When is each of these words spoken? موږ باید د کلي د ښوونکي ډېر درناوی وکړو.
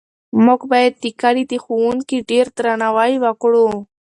موږ 0.45 0.61
باید 0.71 0.93
د 1.03 1.05
کلي 1.21 1.43
د 1.51 1.53
ښوونکي 1.63 2.17
ډېر 2.29 2.45
درناوی 2.57 3.13
وکړو. 3.23 3.67